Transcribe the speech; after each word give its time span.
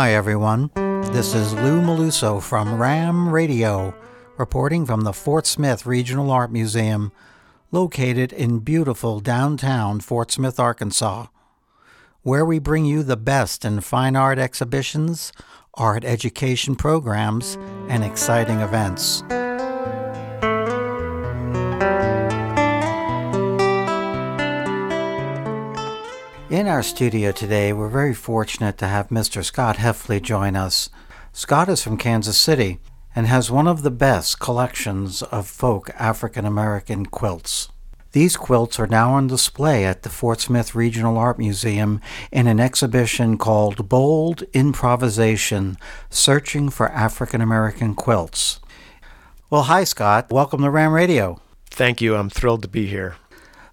Hi, 0.00 0.14
everyone. 0.14 0.70
This 1.12 1.34
is 1.34 1.52
Lou 1.52 1.82
Meluso 1.82 2.40
from 2.40 2.80
Ram 2.80 3.28
Radio, 3.28 3.94
reporting 4.38 4.86
from 4.86 5.02
the 5.02 5.12
Fort 5.12 5.46
Smith 5.46 5.84
Regional 5.84 6.30
Art 6.30 6.50
Museum, 6.50 7.12
located 7.70 8.32
in 8.32 8.60
beautiful 8.60 9.20
downtown 9.20 10.00
Fort 10.00 10.30
Smith, 10.30 10.58
Arkansas, 10.58 11.26
where 12.22 12.46
we 12.46 12.58
bring 12.58 12.86
you 12.86 13.02
the 13.02 13.18
best 13.18 13.62
in 13.62 13.82
fine 13.82 14.16
art 14.16 14.38
exhibitions, 14.38 15.34
art 15.74 16.02
education 16.02 16.76
programs, 16.76 17.58
and 17.90 18.02
exciting 18.02 18.60
events. 18.60 19.22
In 26.60 26.68
our 26.68 26.82
studio 26.82 27.32
today, 27.32 27.72
we're 27.72 27.88
very 27.88 28.12
fortunate 28.12 28.76
to 28.76 28.86
have 28.86 29.08
Mr. 29.08 29.42
Scott 29.42 29.76
Heffley 29.76 30.20
join 30.20 30.56
us. 30.56 30.90
Scott 31.32 31.70
is 31.70 31.82
from 31.82 31.96
Kansas 31.96 32.36
City 32.36 32.80
and 33.16 33.26
has 33.26 33.50
one 33.50 33.66
of 33.66 33.80
the 33.80 33.90
best 33.90 34.40
collections 34.40 35.22
of 35.22 35.48
folk 35.48 35.88
African 35.98 36.44
American 36.44 37.06
quilts. 37.06 37.70
These 38.12 38.36
quilts 38.36 38.78
are 38.78 38.86
now 38.86 39.14
on 39.14 39.26
display 39.26 39.86
at 39.86 40.02
the 40.02 40.10
Fort 40.10 40.42
Smith 40.42 40.74
Regional 40.74 41.16
Art 41.16 41.38
Museum 41.38 41.98
in 42.30 42.46
an 42.46 42.60
exhibition 42.60 43.38
called 43.38 43.88
Bold 43.88 44.42
Improvisation 44.52 45.78
Searching 46.10 46.68
for 46.68 46.90
African 46.90 47.40
American 47.40 47.94
Quilts. 47.94 48.60
Well, 49.48 49.62
hi, 49.62 49.84
Scott. 49.84 50.30
Welcome 50.30 50.60
to 50.60 50.68
Ram 50.68 50.92
Radio. 50.92 51.40
Thank 51.70 52.02
you. 52.02 52.16
I'm 52.16 52.28
thrilled 52.28 52.60
to 52.60 52.68
be 52.68 52.84
here. 52.84 53.16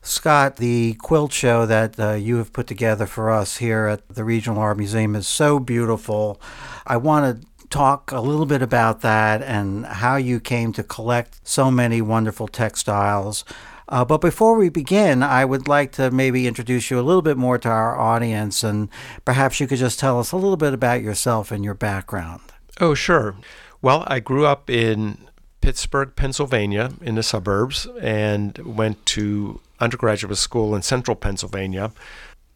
Scott, 0.01 0.57
the 0.57 0.95
quilt 0.95 1.33
show 1.33 1.65
that 1.65 1.99
uh, 1.99 2.13
you 2.13 2.37
have 2.37 2.53
put 2.53 2.67
together 2.67 3.05
for 3.05 3.29
us 3.29 3.57
here 3.57 3.87
at 3.87 4.07
the 4.07 4.23
Regional 4.23 4.59
Art 4.59 4.77
Museum 4.77 5.15
is 5.15 5.27
so 5.27 5.59
beautiful. 5.59 6.39
I 6.85 6.97
want 6.97 7.41
to 7.41 7.47
talk 7.69 8.11
a 8.11 8.21
little 8.21 8.45
bit 8.45 8.61
about 8.61 9.01
that 9.01 9.41
and 9.41 9.85
how 9.85 10.15
you 10.15 10.39
came 10.39 10.71
to 10.73 10.83
collect 10.83 11.45
so 11.45 11.69
many 11.69 12.01
wonderful 12.01 12.47
textiles. 12.47 13.43
Uh, 13.89 14.03
but 14.03 14.19
before 14.19 14.55
we 14.57 14.69
begin, 14.69 15.23
I 15.23 15.45
would 15.45 15.67
like 15.67 15.93
to 15.93 16.11
maybe 16.11 16.47
introduce 16.47 16.91
you 16.91 16.99
a 16.99 17.01
little 17.01 17.21
bit 17.21 17.37
more 17.37 17.57
to 17.57 17.69
our 17.69 17.97
audience, 17.97 18.63
and 18.63 18.89
perhaps 19.23 19.59
you 19.59 19.67
could 19.67 19.79
just 19.79 19.99
tell 19.99 20.19
us 20.19 20.31
a 20.31 20.37
little 20.37 20.57
bit 20.57 20.73
about 20.73 21.01
yourself 21.01 21.51
and 21.51 21.63
your 21.63 21.73
background. 21.73 22.41
Oh, 22.81 22.93
sure. 22.93 23.35
Well, 23.81 24.03
I 24.07 24.19
grew 24.19 24.45
up 24.45 24.69
in 24.69 25.29
Pittsburgh, 25.61 26.13
Pennsylvania, 26.15 26.91
in 27.01 27.15
the 27.15 27.23
suburbs, 27.23 27.87
and 28.01 28.57
went 28.59 29.05
to 29.07 29.61
undergraduate 29.79 30.37
school 30.37 30.75
in 30.75 30.81
central 30.81 31.15
Pennsylvania, 31.15 31.91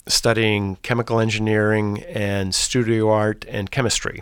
studying 0.08 0.77
chemical 0.77 1.19
engineering 1.19 2.03
and 2.03 2.53
studio 2.55 3.09
art 3.09 3.45
and 3.47 3.72
chemistry. 3.72 4.22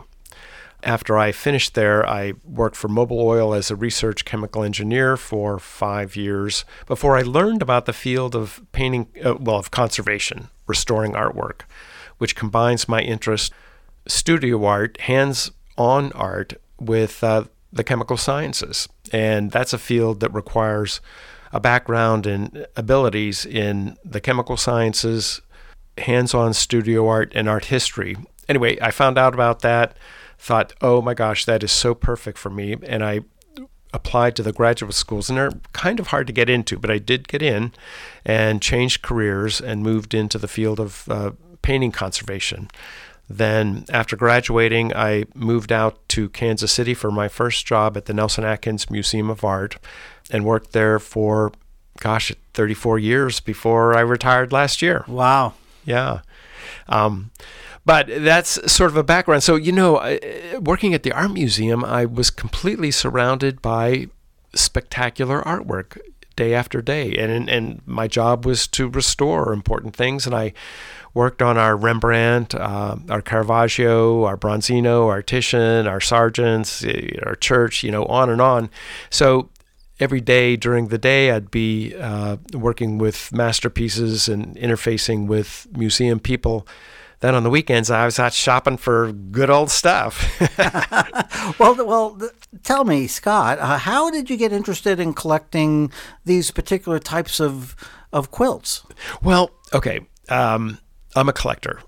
After 0.83 1.17
I 1.17 1.33
finished 1.33 1.75
there, 1.75 2.07
I 2.07 2.33
worked 2.45 2.77
for 2.77 2.87
Mobil 2.87 3.21
Oil 3.21 3.53
as 3.53 3.69
a 3.69 3.75
research 3.75 4.23
chemical 4.23 4.63
engineer 4.63 5.17
for 5.17 5.59
five 5.59 6.15
years 6.15 6.63
before 6.87 7.17
I 7.17 7.21
learned 7.21 7.61
about 7.61 7.85
the 7.85 7.93
field 7.93 8.33
of 8.33 8.61
painting, 8.71 9.07
uh, 9.23 9.35
well, 9.37 9.57
of 9.57 9.71
conservation, 9.71 10.47
restoring 10.67 11.13
artwork, 11.13 11.61
which 12.17 12.35
combines 12.35 12.87
my 12.87 13.01
interest 13.01 13.51
studio 14.07 14.63
art, 14.63 15.01
hands 15.01 15.51
on 15.77 16.13
art, 16.13 16.53
with 16.79 17.23
uh, 17.25 17.43
the 17.73 17.83
chemical 17.83 18.15
sciences. 18.15 18.87
And 19.11 19.51
that's 19.51 19.73
a 19.73 19.77
field 19.77 20.21
that 20.21 20.33
requires 20.33 21.01
a 21.51 21.59
background 21.59 22.25
and 22.25 22.67
abilities 22.75 23.45
in 23.45 23.97
the 24.05 24.21
chemical 24.21 24.57
sciences, 24.57 25.41
hands 25.97 26.33
on 26.33 26.53
studio 26.53 27.07
art, 27.07 27.31
and 27.35 27.49
art 27.49 27.65
history. 27.65 28.15
Anyway, 28.47 28.77
I 28.81 28.91
found 28.91 29.17
out 29.17 29.33
about 29.33 29.61
that, 29.61 29.95
thought, 30.37 30.73
oh 30.81 31.01
my 31.01 31.13
gosh, 31.13 31.45
that 31.45 31.63
is 31.63 31.71
so 31.71 31.93
perfect 31.93 32.37
for 32.37 32.49
me. 32.49 32.75
And 32.83 33.03
I 33.03 33.21
applied 33.91 34.35
to 34.35 34.43
the 34.43 34.53
graduate 34.53 34.93
schools, 34.93 35.29
and 35.29 35.37
they're 35.37 35.51
kind 35.73 35.99
of 35.99 36.07
hard 36.07 36.27
to 36.27 36.33
get 36.33 36.49
into, 36.49 36.77
but 36.77 36.91
I 36.91 36.99
did 36.99 37.27
get 37.27 37.41
in 37.41 37.73
and 38.23 38.61
changed 38.61 39.01
careers 39.01 39.59
and 39.59 39.81
moved 39.81 40.13
into 40.13 40.37
the 40.37 40.47
field 40.47 40.79
of 40.79 41.09
uh, 41.09 41.31
painting 41.61 41.91
conservation. 41.91 42.69
Then, 43.29 43.85
after 43.89 44.15
graduating, 44.15 44.95
I 44.95 45.25
moved 45.35 45.71
out 45.71 46.07
to 46.09 46.29
Kansas 46.29 46.71
City 46.71 46.95
for 46.95 47.11
my 47.11 47.27
first 47.27 47.65
job 47.65 47.95
at 47.95 48.05
the 48.05 48.13
Nelson 48.13 48.43
Atkins 48.43 48.89
Museum 48.89 49.29
of 49.29 49.43
Art 49.43 49.77
and 50.31 50.43
worked 50.43 50.71
there 50.71 50.97
for, 50.97 51.51
gosh, 51.99 52.33
34 52.55 52.97
years 52.97 53.39
before 53.39 53.95
I 53.95 54.01
retired 54.01 54.51
last 54.51 54.81
year. 54.81 55.05
Wow. 55.07 55.53
Yeah. 55.85 56.21
Um, 56.87 57.29
but 57.85 58.07
that's 58.07 58.71
sort 58.71 58.89
of 58.89 58.97
a 58.97 59.03
background. 59.03 59.43
So, 59.43 59.55
you 59.55 59.71
know, 59.71 60.17
working 60.59 60.95
at 60.95 61.03
the 61.03 61.11
art 61.11 61.31
museum, 61.31 61.85
I 61.85 62.05
was 62.05 62.31
completely 62.31 62.89
surrounded 62.89 63.61
by 63.61 64.07
spectacular 64.55 65.41
artwork 65.43 65.99
day 66.39 66.53
after 66.53 66.81
day. 66.81 67.15
And, 67.17 67.49
and 67.49 67.81
my 67.85 68.07
job 68.07 68.45
was 68.45 68.65
to 68.69 68.87
restore 68.87 69.51
important 69.51 69.93
things. 69.93 70.25
And 70.25 70.33
I 70.33 70.53
worked 71.13 71.41
on 71.41 71.57
our 71.57 71.75
Rembrandt, 71.75 72.55
uh, 72.55 72.95
our 73.09 73.21
Caravaggio, 73.21 74.23
our 74.23 74.37
Bronzino, 74.37 75.07
our 75.07 75.21
Titian, 75.21 75.85
our 75.85 75.99
Sargents, 75.99 76.85
our 77.25 77.35
church, 77.35 77.83
you 77.83 77.91
know, 77.91 78.05
on 78.05 78.29
and 78.29 78.39
on. 78.39 78.69
So 79.09 79.49
every 79.99 80.21
day 80.21 80.55
during 80.55 80.87
the 80.87 80.97
day, 80.97 81.31
I'd 81.31 81.51
be 81.51 81.93
uh, 81.95 82.37
working 82.53 82.99
with 82.99 83.33
masterpieces 83.33 84.29
and 84.29 84.55
interfacing 84.55 85.27
with 85.27 85.67
museum 85.75 86.19
people. 86.21 86.65
Then 87.21 87.35
on 87.35 87.43
the 87.43 87.49
weekends, 87.49 87.91
I 87.91 88.05
was 88.05 88.17
out 88.17 88.33
shopping 88.33 88.77
for 88.77 89.11
good 89.11 89.49
old 89.49 89.69
stuff. 89.69 90.39
well, 91.59 91.75
well, 91.85 92.21
tell 92.63 92.85
me, 92.85 93.07
Scott, 93.07 93.59
uh, 93.59 93.77
how 93.77 94.09
did 94.09 94.29
you 94.29 94.37
get 94.37 94.53
interested 94.53 94.99
in 94.99 95.13
collecting 95.13 95.91
these 96.25 96.51
particular 96.51 96.99
types 96.99 97.39
of 97.39 97.75
of 98.11 98.31
quilts? 98.31 98.83
Well, 99.21 99.51
okay, 99.73 99.99
um, 100.29 100.79
I'm 101.15 101.29
a 101.29 101.33
collector 101.33 101.81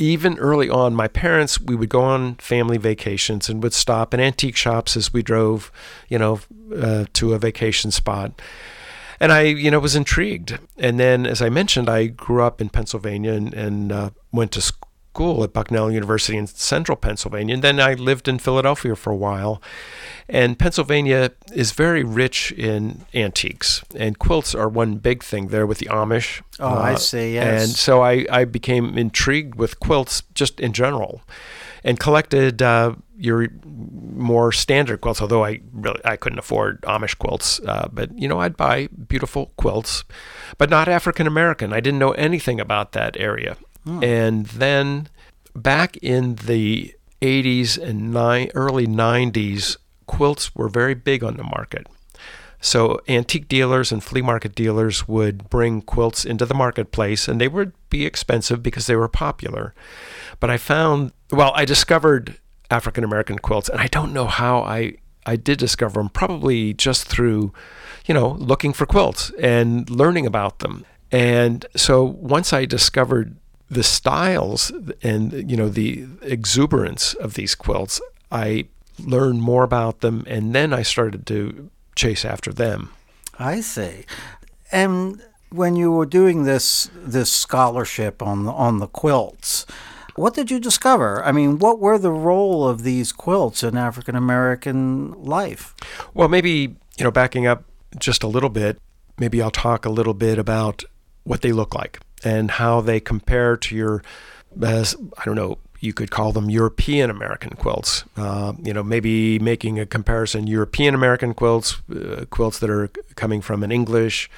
even 0.00 0.38
early 0.38 0.70
on, 0.70 0.94
my 0.94 1.06
parents, 1.06 1.60
we 1.60 1.76
would 1.76 1.90
go 1.90 2.00
on 2.00 2.34
family 2.36 2.78
vacations 2.78 3.50
and 3.50 3.62
would 3.62 3.74
stop 3.74 4.14
in 4.14 4.18
antique 4.18 4.56
shops 4.56 4.96
as 4.96 5.12
we 5.12 5.22
drove, 5.22 5.70
you 6.08 6.18
know, 6.18 6.40
uh, 6.74 7.04
to 7.12 7.34
a 7.34 7.38
vacation 7.38 7.90
spot. 7.90 8.40
And 9.20 9.32
I, 9.32 9.42
you 9.42 9.70
know, 9.70 9.78
was 9.78 9.94
intrigued. 9.94 10.58
And 10.78 10.98
then, 10.98 11.26
as 11.26 11.42
I 11.42 11.50
mentioned, 11.50 11.88
I 11.90 12.06
grew 12.06 12.42
up 12.42 12.60
in 12.60 12.70
Pennsylvania 12.70 13.32
and, 13.32 13.52
and 13.52 13.92
uh, 13.92 14.10
went 14.32 14.50
to 14.52 14.62
school 14.62 15.44
at 15.44 15.52
Bucknell 15.52 15.90
University 15.90 16.38
in 16.38 16.46
central 16.46 16.96
Pennsylvania. 16.96 17.54
And 17.54 17.62
then 17.62 17.80
I 17.80 17.94
lived 17.94 18.28
in 18.28 18.38
Philadelphia 18.38 18.96
for 18.96 19.10
a 19.10 19.16
while. 19.16 19.60
And 20.28 20.58
Pennsylvania 20.58 21.32
is 21.52 21.72
very 21.72 22.04
rich 22.04 22.52
in 22.52 23.04
antiques, 23.12 23.82
and 23.96 24.16
quilts 24.16 24.54
are 24.54 24.68
one 24.68 24.98
big 24.98 25.24
thing 25.24 25.48
there 25.48 25.66
with 25.66 25.78
the 25.78 25.86
Amish. 25.86 26.40
Oh, 26.60 26.68
uh, 26.68 26.92
I 26.92 26.94
see. 26.94 27.34
Yes. 27.34 27.62
And 27.62 27.72
so 27.72 28.00
I, 28.02 28.24
I 28.30 28.44
became 28.44 28.96
intrigued 28.96 29.56
with 29.56 29.80
quilts 29.80 30.22
just 30.34 30.60
in 30.60 30.72
general, 30.72 31.22
and 31.84 31.98
collected 31.98 32.62
uh, 32.62 32.94
your 33.16 33.48
more 33.64 34.52
standard 34.52 35.00
quilts. 35.00 35.20
Although 35.20 35.44
I 35.44 35.60
really 35.72 36.00
I 36.04 36.16
couldn't 36.16 36.38
afford 36.38 36.80
Amish 36.82 37.16
quilts, 37.18 37.60
uh, 37.60 37.88
but 37.92 38.16
you 38.18 38.28
know 38.28 38.40
I'd 38.40 38.56
buy 38.56 38.88
beautiful 38.88 39.52
quilts, 39.56 40.04
but 40.58 40.70
not 40.70 40.88
African 40.88 41.26
American. 41.26 41.72
I 41.72 41.80
didn't 41.80 41.98
know 41.98 42.12
anything 42.12 42.60
about 42.60 42.92
that 42.92 43.16
area, 43.18 43.56
hmm. 43.84 44.02
and 44.02 44.46
then 44.46 45.08
back 45.54 45.96
in 45.98 46.36
the 46.36 46.94
80s 47.20 47.76
and 47.76 48.12
ni- 48.12 48.50
early 48.54 48.86
90s 48.86 49.76
quilts 50.06 50.54
were 50.54 50.68
very 50.68 50.94
big 50.94 51.22
on 51.22 51.36
the 51.36 51.44
market. 51.44 51.86
So 52.60 53.00
antique 53.08 53.48
dealers 53.48 53.90
and 53.90 54.04
flea 54.04 54.22
market 54.22 54.54
dealers 54.54 55.08
would 55.08 55.48
bring 55.48 55.80
quilts 55.80 56.24
into 56.24 56.44
the 56.44 56.54
marketplace 56.54 57.26
and 57.26 57.40
they 57.40 57.48
would 57.48 57.72
be 57.88 58.04
expensive 58.04 58.62
because 58.62 58.86
they 58.86 58.96
were 58.96 59.08
popular. 59.08 59.74
But 60.40 60.50
I 60.50 60.58
found, 60.58 61.12
well, 61.30 61.52
I 61.54 61.64
discovered 61.64 62.38
African 62.70 63.04
American 63.04 63.38
quilts 63.38 63.68
and 63.68 63.80
I 63.80 63.86
don't 63.86 64.12
know 64.12 64.26
how 64.26 64.60
I 64.60 64.94
I 65.26 65.36
did 65.36 65.58
discover 65.58 66.00
them 66.00 66.08
probably 66.08 66.72
just 66.72 67.06
through, 67.06 67.52
you 68.06 68.14
know, 68.14 68.30
looking 68.30 68.72
for 68.72 68.86
quilts 68.86 69.30
and 69.38 69.88
learning 69.90 70.26
about 70.26 70.60
them. 70.60 70.84
And 71.12 71.66
so 71.76 72.04
once 72.04 72.52
I 72.52 72.64
discovered 72.64 73.36
the 73.68 73.82
styles 73.82 74.72
and 75.02 75.50
you 75.50 75.56
know 75.56 75.68
the 75.68 76.06
exuberance 76.22 77.14
of 77.14 77.34
these 77.34 77.54
quilts, 77.54 78.00
I 78.30 78.66
learned 78.98 79.42
more 79.42 79.62
about 79.62 80.00
them, 80.00 80.24
and 80.26 80.54
then 80.54 80.72
I 80.72 80.82
started 80.82 81.26
to 81.28 81.70
chase 81.94 82.24
after 82.24 82.52
them. 82.52 82.90
I 83.38 83.60
see. 83.60 84.04
And 84.72 85.22
when 85.50 85.76
you 85.76 85.92
were 85.92 86.06
doing 86.06 86.44
this 86.44 86.90
this 86.94 87.30
scholarship 87.30 88.22
on 88.22 88.44
the, 88.44 88.52
on 88.52 88.78
the 88.78 88.86
quilts, 88.86 89.66
what 90.20 90.34
did 90.34 90.50
you 90.50 90.60
discover? 90.60 91.24
I 91.24 91.32
mean, 91.32 91.58
what 91.58 91.78
were 91.78 91.98
the 91.98 92.12
role 92.12 92.68
of 92.68 92.82
these 92.82 93.10
quilts 93.10 93.62
in 93.62 93.76
African 93.76 94.14
American 94.14 95.12
life? 95.22 95.74
Well, 96.14 96.28
maybe 96.28 96.76
you 96.98 97.04
know, 97.04 97.10
backing 97.10 97.46
up 97.46 97.64
just 97.98 98.22
a 98.22 98.28
little 98.28 98.50
bit, 98.50 98.78
maybe 99.18 99.40
I'll 99.40 99.50
talk 99.50 99.86
a 99.86 99.90
little 99.90 100.14
bit 100.14 100.38
about 100.38 100.84
what 101.24 101.40
they 101.40 101.52
look 101.52 101.74
like 101.74 102.00
and 102.22 102.50
how 102.50 102.82
they 102.82 103.00
compare 103.00 103.56
to 103.56 103.74
your, 103.74 104.02
as 104.62 104.94
I 105.16 105.24
don't 105.24 105.36
know, 105.36 105.58
you 105.80 105.94
could 105.94 106.10
call 106.10 106.32
them 106.32 106.50
European 106.50 107.08
American 107.08 107.50
quilts. 107.56 108.04
Uh, 108.16 108.52
you 108.62 108.74
know, 108.74 108.82
maybe 108.82 109.38
making 109.38 109.78
a 109.78 109.86
comparison 109.86 110.46
European 110.46 110.94
American 110.94 111.32
quilts, 111.32 111.80
uh, 111.90 112.26
quilts 112.28 112.58
that 112.58 112.68
are 112.68 112.88
coming 113.16 113.40
from 113.40 113.62
an 113.62 113.72
English 113.72 114.28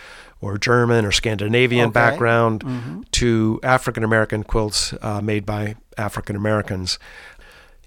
or 0.43 0.59
German 0.59 1.07
or 1.07 1.13
Scandinavian 1.13 1.87
Okay. 1.87 1.93
background, 1.93 2.63
Mhm. 2.65 3.05
to 3.13 3.59
African 3.63 4.05
American 4.05 4.43
quilts 4.43 4.93
uh, 5.01 5.21
made 5.23 5.47
by 5.47 5.77
African 5.97 6.37
Americans. 6.37 6.99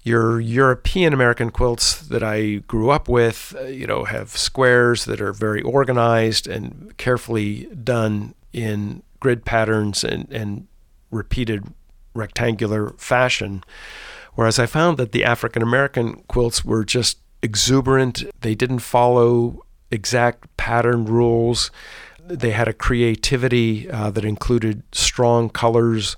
Your 0.02 0.40
European 0.40 1.12
American 1.12 1.50
quilts 1.50 1.96
that 2.00 2.22
I 2.22 2.62
grew 2.66 2.90
up 2.90 3.08
with, 3.08 3.54
uh, 3.60 3.64
you 3.64 3.86
know, 3.86 4.04
have 4.04 4.36
squares 4.36 5.04
that 5.04 5.20
are 5.20 5.32
very 5.32 5.60
organized 5.62 6.46
and 6.48 6.92
carefully 6.96 7.68
done 7.84 8.34
in 8.52 9.02
grid 9.20 9.44
patterns 9.44 10.02
and, 10.04 10.26
and 10.30 10.66
repeated 11.10 11.64
rectangular 12.14 12.94
fashion. 12.98 13.62
Whereas 14.34 14.58
I 14.58 14.66
found 14.66 14.96
that 14.98 15.12
the 15.12 15.24
African 15.24 15.62
American 15.62 16.22
quilts 16.28 16.64
were 16.64 16.84
just 16.84 17.18
exuberant. 17.42 18.24
They 18.40 18.54
didn't 18.54 18.78
follow 18.80 19.64
exact 19.90 20.54
pattern 20.56 21.04
rules. 21.04 21.70
They 22.28 22.50
had 22.50 22.68
a 22.68 22.72
creativity 22.72 23.90
uh, 23.90 24.10
that 24.10 24.24
included 24.24 24.82
strong 24.92 25.48
colors, 25.48 26.16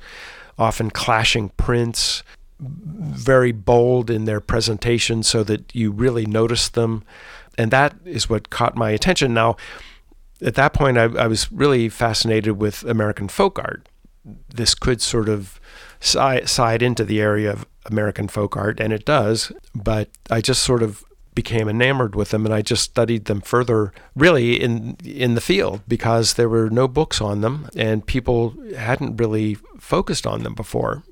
often 0.59 0.91
clashing 0.91 1.51
prints, 1.51 2.23
very 2.61 3.53
bold 3.53 4.11
in 4.11 4.25
their 4.25 4.41
presentation 4.41 5.23
so 5.23 5.45
that 5.45 5.75
you 5.75 5.91
really 5.91 6.27
noticed 6.27 6.75
them. 6.75 7.05
And 7.57 7.71
that 7.71 7.95
is 8.05 8.29
what 8.29 8.51
caught 8.51 8.77
my 8.77 8.91
attention. 8.91 9.35
Now, 9.35 9.57
at 10.41 10.55
that 10.55 10.73
point, 10.73 10.99
I, 10.99 11.05
I 11.05 11.27
was 11.27 11.51
really 11.53 11.89
fascinated 11.89 12.61
with 12.61 12.85
American 12.85 13.29
folk 13.29 13.59
art. 13.59 13.89
This 14.49 14.75
could 14.75 15.01
sort 15.01 15.29
of 15.29 15.61
si- 16.01 16.47
side 16.47 16.83
into 16.83 17.05
the 17.05 17.21
area 17.21 17.51
of 17.53 17.67
American 17.87 18.29
folk 18.29 18.57
art, 18.57 18.81
and 18.81 18.93
it 18.93 19.05
does, 19.05 19.53
but 19.75 20.11
I 20.31 20.41
just 20.41 20.63
sort 20.63 20.83
of 20.83 21.05
became 21.39 21.69
enamored 21.69 22.17
with 22.17 22.31
them 22.31 22.45
and 22.45 22.53
I 22.53 22.63
just 22.63 22.83
studied 22.83 23.27
them 23.27 23.41
further 23.41 23.93
really 24.17 24.61
in 24.61 24.97
in 25.05 25.37
the 25.37 25.41
field 25.41 25.83
because 25.87 26.35
there 26.35 26.49
were 26.49 26.69
no 26.69 26.89
books 26.89 27.21
on 27.21 27.43
them 27.43 27.69
and 27.77 28.05
people 28.05 28.57
hadn't 28.77 29.19
really 29.19 29.55
focused 29.79 30.27
on 30.27 30.43
them 30.43 30.55
before. 30.55 31.05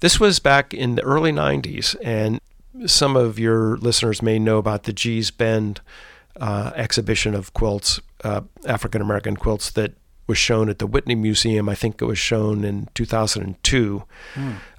This 0.00 0.18
was 0.18 0.38
back 0.38 0.72
in 0.72 0.94
the 0.94 1.02
early 1.02 1.30
90s 1.30 1.94
and 2.02 2.40
some 2.86 3.16
of 3.16 3.38
your 3.38 3.76
listeners 3.76 4.22
may 4.22 4.38
know 4.38 4.56
about 4.56 4.84
the 4.84 4.94
Gee's 4.94 5.30
Bend 5.30 5.82
uh, 6.40 6.70
exhibition 6.74 7.34
of 7.34 7.52
quilts, 7.52 8.00
uh, 8.24 8.40
African 8.64 9.02
American 9.02 9.36
quilts 9.36 9.70
that 9.72 9.92
was 10.26 10.38
shown 10.38 10.70
at 10.70 10.78
the 10.78 10.86
Whitney 10.86 11.14
Museum. 11.14 11.68
I 11.68 11.74
think 11.74 12.00
it 12.00 12.06
was 12.06 12.18
shown 12.18 12.64
in 12.64 12.88
2002. 12.94 14.02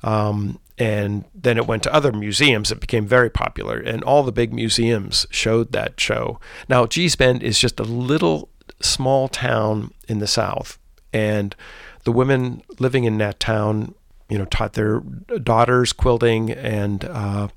Um, 0.04 0.60
and 0.78 1.26
then 1.34 1.58
it 1.58 1.68
went 1.68 1.84
to 1.84 1.94
other 1.94 2.12
museums. 2.12 2.72
It 2.72 2.80
became 2.80 3.08
very 3.08 3.30
popular, 3.30 3.80
and 3.80 4.04
all 4.04 4.24
the 4.24 4.32
big 4.32 4.54
museums 4.54 5.26
showed 5.30 5.72
that 5.72 6.00
show. 6.00 6.40
Now, 6.70 6.86
Gee's 6.86 7.16
Bend 7.16 7.42
is 7.44 7.60
just 7.60 7.80
a 7.80 7.84
little 7.84 8.50
small 8.80 9.28
town 9.28 9.94
in 10.08 10.20
the 10.20 10.28
South, 10.28 10.78
and 11.12 11.56
the 12.04 12.12
women 12.12 12.62
living 12.80 13.06
in 13.06 13.18
that 13.18 13.40
town, 13.40 13.96
you 14.30 14.38
know, 14.38 14.46
taught 14.46 14.74
their 14.74 15.00
daughters 15.42 15.94
quilting 15.94 16.52
and 16.52 17.06
uh, 17.06 17.48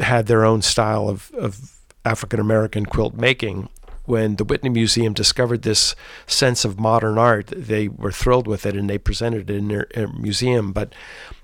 had 0.00 0.26
their 0.26 0.44
own 0.44 0.62
style 0.62 1.08
of, 1.08 1.30
of 1.34 1.72
African 2.04 2.40
American 2.40 2.86
quilt 2.86 3.14
making. 3.14 3.68
When 4.08 4.36
the 4.36 4.44
Whitney 4.44 4.70
Museum 4.70 5.12
discovered 5.12 5.60
this 5.60 5.94
sense 6.26 6.64
of 6.64 6.80
modern 6.80 7.18
art, 7.18 7.48
they 7.54 7.88
were 7.88 8.10
thrilled 8.10 8.46
with 8.46 8.64
it 8.64 8.74
and 8.74 8.88
they 8.88 8.96
presented 8.96 9.50
it 9.50 9.54
in 9.54 9.68
their, 9.68 9.86
their 9.94 10.08
museum. 10.08 10.72
But 10.72 10.94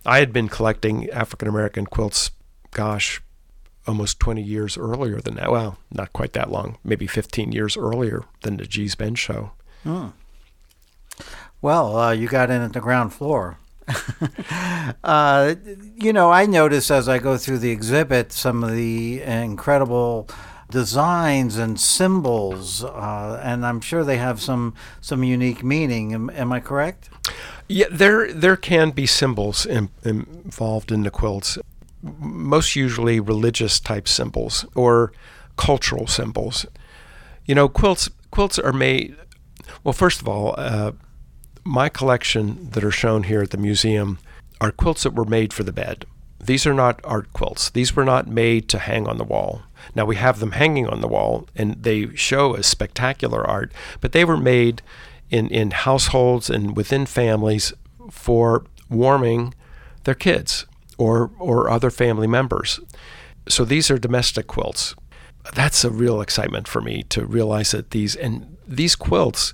I 0.06 0.20
had 0.20 0.32
been 0.32 0.48
collecting 0.48 1.10
African 1.10 1.46
American 1.46 1.84
quilts, 1.84 2.30
gosh, 2.70 3.20
almost 3.86 4.18
20 4.18 4.40
years 4.40 4.78
earlier 4.78 5.20
than 5.20 5.34
that. 5.34 5.52
Well, 5.52 5.76
not 5.92 6.14
quite 6.14 6.32
that 6.32 6.50
long, 6.50 6.78
maybe 6.82 7.06
15 7.06 7.52
years 7.52 7.76
earlier 7.76 8.24
than 8.40 8.56
the 8.56 8.64
Gee's 8.64 8.94
Bend 8.94 9.18
show. 9.18 9.50
Hmm. 9.82 10.06
Well, 11.60 11.98
uh, 11.98 12.12
you 12.12 12.28
got 12.28 12.50
in 12.50 12.62
at 12.62 12.72
the 12.72 12.80
ground 12.80 13.12
floor. 13.12 13.58
uh, 15.04 15.54
you 15.96 16.14
know, 16.14 16.30
I 16.30 16.46
notice 16.46 16.90
as 16.90 17.10
I 17.10 17.18
go 17.18 17.36
through 17.36 17.58
the 17.58 17.70
exhibit 17.72 18.32
some 18.32 18.64
of 18.64 18.72
the 18.72 19.20
incredible 19.20 20.30
designs 20.74 21.56
and 21.56 21.78
symbols, 21.78 22.82
uh, 22.82 23.40
and 23.42 23.64
I'm 23.64 23.80
sure 23.80 24.02
they 24.02 24.16
have 24.18 24.42
some 24.42 24.74
some 25.00 25.22
unique 25.22 25.62
meaning. 25.62 26.12
Am, 26.12 26.28
am 26.30 26.52
I 26.52 26.60
correct? 26.60 27.08
Yeah, 27.68 27.86
there 27.90 28.32
there 28.32 28.56
can 28.56 28.90
be 28.90 29.06
symbols 29.06 29.64
in, 29.64 29.88
involved 30.02 30.90
in 30.90 31.04
the 31.04 31.10
quilts. 31.10 31.58
Most 32.02 32.74
usually 32.74 33.20
religious 33.20 33.80
type 33.80 34.08
symbols 34.08 34.66
or 34.74 35.12
cultural 35.56 36.08
symbols. 36.08 36.66
You 37.46 37.54
know, 37.54 37.68
quilts 37.68 38.10
quilts 38.32 38.58
are 38.58 38.72
made. 38.72 39.16
Well, 39.84 39.94
first 39.94 40.20
of 40.20 40.28
all, 40.28 40.54
uh, 40.58 40.92
my 41.64 41.88
collection 41.88 42.68
that 42.72 42.84
are 42.84 42.90
shown 42.90 43.22
here 43.22 43.42
at 43.42 43.50
the 43.50 43.58
museum 43.68 44.18
are 44.60 44.72
quilts 44.72 45.04
that 45.04 45.14
were 45.14 45.24
made 45.24 45.52
for 45.52 45.62
the 45.62 45.72
bed. 45.72 46.04
These 46.46 46.66
are 46.66 46.74
not 46.74 47.00
art 47.04 47.32
quilts. 47.32 47.70
These 47.70 47.96
were 47.96 48.04
not 48.04 48.26
made 48.26 48.68
to 48.68 48.78
hang 48.78 49.06
on 49.06 49.18
the 49.18 49.24
wall. 49.24 49.62
Now 49.94 50.04
we 50.04 50.16
have 50.16 50.40
them 50.40 50.52
hanging 50.52 50.86
on 50.86 51.00
the 51.00 51.08
wall 51.08 51.46
and 51.56 51.82
they 51.82 52.14
show 52.14 52.54
as 52.54 52.66
spectacular 52.66 53.44
art, 53.46 53.72
but 54.00 54.12
they 54.12 54.24
were 54.24 54.36
made 54.36 54.82
in, 55.30 55.48
in 55.48 55.70
households 55.70 56.50
and 56.50 56.76
within 56.76 57.06
families 57.06 57.72
for 58.10 58.64
warming 58.90 59.54
their 60.04 60.14
kids 60.14 60.66
or, 60.98 61.30
or 61.38 61.70
other 61.70 61.90
family 61.90 62.26
members. 62.26 62.80
So 63.48 63.64
these 63.64 63.90
are 63.90 63.98
domestic 63.98 64.46
quilts. 64.46 64.94
That's 65.54 65.84
a 65.84 65.90
real 65.90 66.20
excitement 66.20 66.68
for 66.68 66.80
me 66.80 67.02
to 67.10 67.26
realize 67.26 67.72
that 67.72 67.90
these 67.90 68.16
and 68.16 68.56
these 68.66 68.96
quilts 68.96 69.52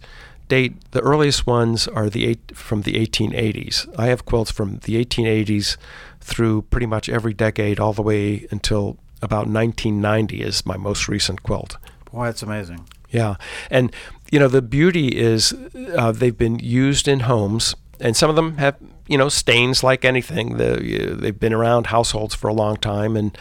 date 0.51 0.75
the 0.91 1.01
earliest 1.01 1.47
ones 1.47 1.89
are 1.89 2.11
the 2.11 2.27
eight, 2.27 2.57
from 2.57 2.83
the 2.83 2.95
1880s. 2.95 3.89
I 3.99 4.07
have 4.07 4.27
quilts 4.27 4.51
from 4.51 4.79
the 4.79 5.03
1880s 5.03 5.77
through 6.21 6.63
pretty 6.63 6.87
much 6.87 7.09
every 7.09 7.35
decade 7.35 7.81
all 7.81 7.93
the 7.93 8.03
way 8.03 8.47
until 8.51 8.99
about 9.23 9.47
1990 9.47 10.43
is 10.43 10.65
my 10.65 10.77
most 10.77 11.09
recent 11.09 11.43
quilt. 11.43 11.77
Boy, 12.13 12.27
that's 12.27 12.43
amazing. 12.43 12.87
Yeah, 13.11 13.37
and 13.71 13.95
you 14.31 14.39
know 14.39 14.49
the 14.49 14.63
beauty 14.63 15.09
is 15.19 15.53
uh, 15.97 16.13
they've 16.13 16.37
been 16.37 16.59
used 16.59 17.09
in 17.09 17.21
homes, 17.21 17.75
and 17.99 18.17
some 18.17 18.31
of 18.31 18.37
them 18.37 18.59
have 18.59 18.77
you 19.09 19.19
know 19.19 19.29
stains 19.29 19.83
like 19.83 20.05
anything. 20.05 20.57
The, 20.57 21.17
they've 21.19 21.39
been 21.39 21.53
around 21.53 21.87
households 21.87 22.35
for 22.35 22.49
a 22.49 22.55
long 22.55 22.77
time, 22.77 23.17
and 23.17 23.37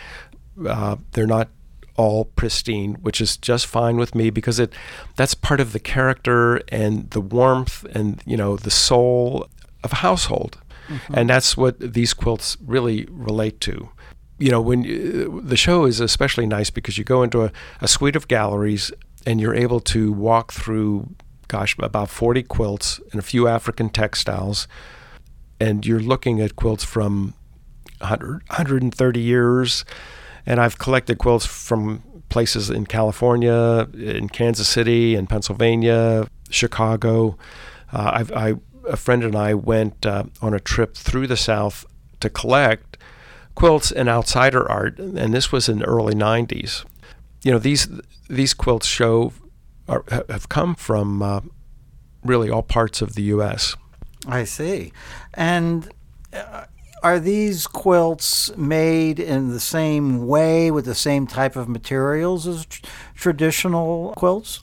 uh, 0.67 0.95
they're 1.11 1.27
not 1.27 1.49
all 1.95 2.25
pristine, 2.25 2.95
which 3.01 3.19
is 3.19 3.37
just 3.37 3.67
fine 3.67 3.97
with 3.97 4.15
me 4.15 4.29
because 4.29 4.57
it 4.57 4.73
that's 5.17 5.33
part 5.33 5.59
of 5.59 5.73
the 5.73 5.79
character 5.79 6.61
and 6.69 7.09
the 7.11 7.21
warmth 7.21 7.85
and 7.93 8.23
you 8.25 8.37
know 8.37 8.55
the 8.55 8.71
soul 8.71 9.47
of 9.83 9.91
a 9.91 9.97
household, 9.97 10.57
and 11.13 11.29
that's 11.29 11.57
what 11.57 11.79
these 11.79 12.13
quilts 12.13 12.57
really 12.65 13.07
relate 13.09 13.59
to. 13.61 13.89
You 14.37 14.51
know 14.51 14.61
when 14.61 14.83
you, 14.83 15.41
the 15.43 15.57
show 15.57 15.85
is 15.85 15.99
especially 15.99 16.47
nice 16.47 16.69
because 16.69 16.97
you 16.97 17.03
go 17.03 17.23
into 17.23 17.43
a, 17.43 17.51
a 17.81 17.87
suite 17.87 18.15
of 18.15 18.27
galleries 18.27 18.91
and 19.25 19.41
you're 19.41 19.55
able 19.55 19.81
to 19.81 20.11
walk 20.13 20.53
through 20.53 21.13
gosh 21.49 21.75
about 21.79 22.09
40 22.09 22.43
quilts 22.43 23.01
and 23.11 23.19
a 23.19 23.23
few 23.23 23.47
african 23.47 23.89
textiles 23.89 24.67
and 25.59 25.85
you're 25.85 25.99
looking 25.99 26.39
at 26.39 26.55
quilts 26.55 26.85
from 26.85 27.33
100, 27.99 28.43
130 28.47 29.19
years. 29.19 29.83
And 30.45 30.61
i've 30.61 30.77
collected 30.77 31.17
quilts 31.17 31.45
from 31.45 32.01
places 32.29 32.69
in 32.69 32.85
california 32.85 33.87
in 33.93 34.29
kansas 34.29 34.67
city 34.67 35.15
in 35.15 35.27
pennsylvania 35.27 36.27
chicago. 36.49 37.37
Uh, 37.91 38.11
I've, 38.13 38.31
I, 38.31 38.53
a 38.89 38.97
friend 38.97 39.23
and 39.23 39.35
i 39.35 39.53
went 39.53 40.05
uh, 40.05 40.23
on 40.41 40.53
a 40.53 40.59
trip 40.59 40.95
through 40.95 41.27
the 41.27 41.37
south 41.37 41.85
to 42.19 42.29
collect 42.29 42.97
quilts 43.59 43.91
and 43.91 44.07
outsider 44.07 44.69
art, 44.71 44.97
and 44.97 45.33
this 45.33 45.51
was 45.51 45.67
in 45.67 45.79
the 45.79 45.85
early 45.85 46.15
90s. 46.15 46.85
You 47.43 47.51
know, 47.51 47.59
these 47.59 47.89
these 48.29 48.53
quilts 48.53 48.87
show 48.87 49.33
are, 49.87 50.05
have 50.29 50.47
come 50.47 50.75
from 50.75 51.21
uh, 51.21 51.41
really 52.23 52.49
all 52.49 52.63
parts 52.63 53.01
of 53.01 53.15
the 53.15 53.23
U.S. 53.23 53.75
I 54.25 54.45
see. 54.45 54.93
And 55.33 55.89
uh, 56.31 56.65
are 57.03 57.19
these 57.19 57.67
quilts 57.67 58.55
made 58.55 59.19
in 59.19 59.49
the 59.49 59.59
same 59.59 60.27
way 60.27 60.71
with 60.71 60.85
the 60.85 60.95
same 60.95 61.27
type 61.27 61.57
of 61.57 61.67
materials 61.67 62.47
as 62.47 62.65
tr- 62.65 62.85
traditional 63.15 64.13
quilts? 64.15 64.61